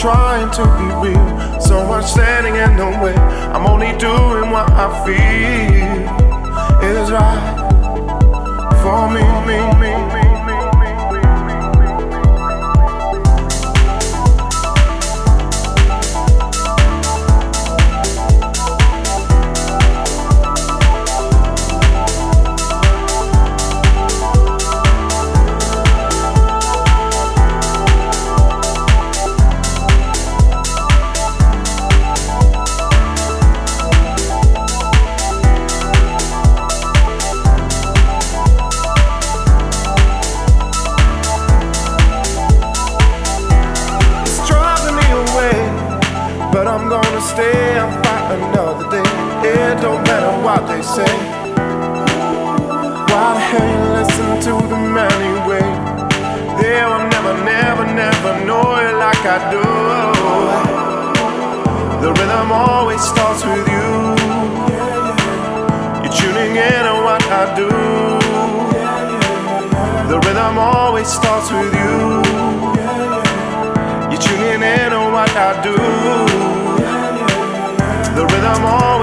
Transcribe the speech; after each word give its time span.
trying 0.00 0.50
to 0.50 0.62
be 0.78 1.10
real. 1.10 1.60
So 1.60 1.86
much 1.86 2.06
standing 2.06 2.54
in 2.54 2.74
the 2.78 3.04
way. 3.04 3.14
I'm 3.52 3.66
only 3.66 3.92
doing 3.98 4.50
what 4.50 4.70
I 4.70 4.88
feel 5.04 5.90
is 6.82 7.10
right 7.10 7.49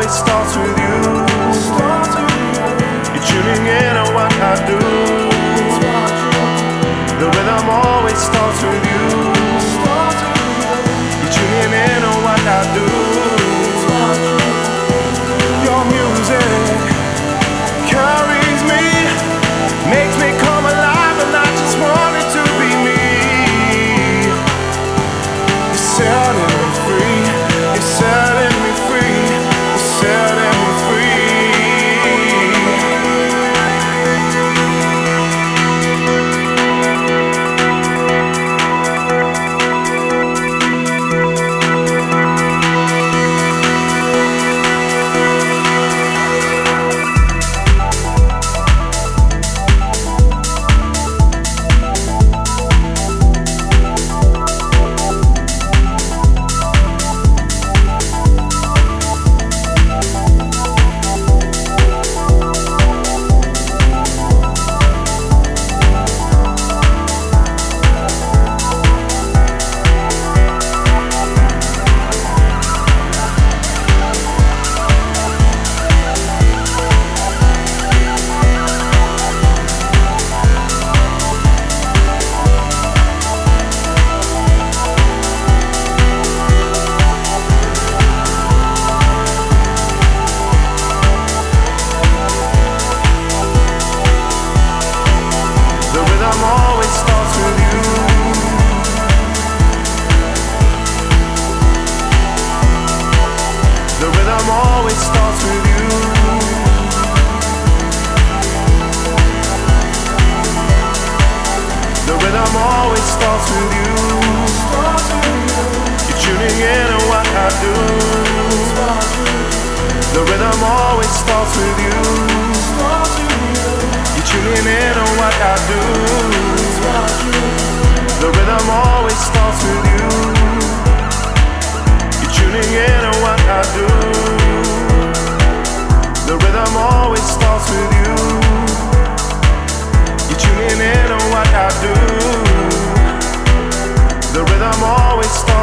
it 0.07 0.11
starts 0.11 0.55
with 0.55 0.76